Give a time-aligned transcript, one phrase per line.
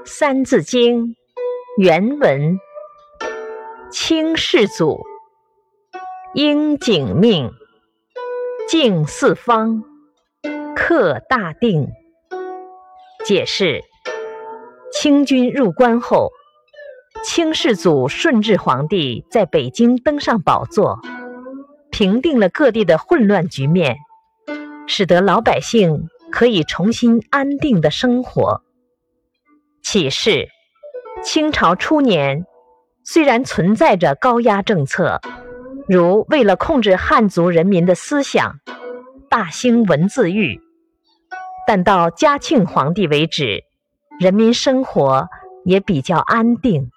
[0.06, 1.08] 《三字经》
[1.76, 2.58] 原文：
[3.90, 5.02] 清世祖，
[6.32, 7.52] 应景命，
[8.66, 9.84] 敬四方，
[10.74, 11.86] 克大定。
[13.26, 13.82] 解释：
[14.90, 16.30] 清军入关后，
[17.22, 20.98] 清世祖顺治皇帝在北京登上宝座，
[21.90, 23.98] 平定了各地的混乱局面，
[24.86, 28.62] 使得老百姓可以重新安定的生活。
[29.82, 30.48] 启示
[31.24, 32.44] 清朝初年
[33.04, 35.20] 虽然存在着高压政策
[35.88, 38.60] 如为了控制汉族人民的思想
[39.28, 40.60] 大兴文字狱
[41.66, 43.64] 但到嘉庆皇帝为止
[44.18, 45.28] 人民生活
[45.64, 46.90] 也比较安定。